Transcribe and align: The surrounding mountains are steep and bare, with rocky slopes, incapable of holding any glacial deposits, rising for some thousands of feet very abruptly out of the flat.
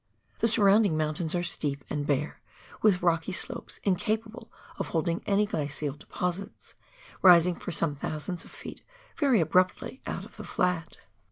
The 0.39 0.47
surrounding 0.47 0.97
mountains 0.97 1.35
are 1.35 1.43
steep 1.43 1.83
and 1.87 2.07
bare, 2.07 2.39
with 2.81 3.03
rocky 3.03 3.31
slopes, 3.31 3.79
incapable 3.83 4.51
of 4.79 4.87
holding 4.87 5.21
any 5.27 5.45
glacial 5.45 5.93
deposits, 5.93 6.73
rising 7.21 7.53
for 7.53 7.71
some 7.71 7.95
thousands 7.97 8.43
of 8.43 8.49
feet 8.49 8.81
very 9.15 9.39
abruptly 9.39 10.01
out 10.07 10.25
of 10.25 10.37
the 10.37 10.43
flat. 10.43 10.97